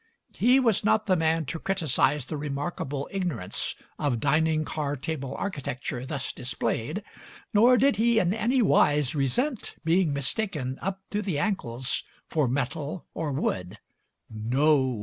He 0.35 0.59
was 0.59 0.83
not 0.83 1.05
the 1.05 1.15
man 1.15 1.45
to 1.45 1.59
criticise 1.59 2.25
the 2.25 2.35
remarkable 2.35 3.07
ignorance 3.11 3.75
of 3.99 4.19
dining 4.19 4.65
car 4.65 4.95
table 4.95 5.35
architecture 5.37 6.07
thus 6.07 6.33
displayed, 6.33 7.03
nor 7.53 7.77
did 7.77 7.97
he 7.97 8.17
in 8.17 8.33
any 8.33 8.63
wise 8.63 9.13
resent 9.13 9.75
being 9.85 10.11
mistaken 10.11 10.79
up 10.81 11.01
to 11.11 11.21
the 11.21 11.37
ankles 11.37 12.01
for 12.27 12.47
metal 12.47 13.05
or 13.13 13.31
wood. 13.31 13.77
No. 14.27 14.99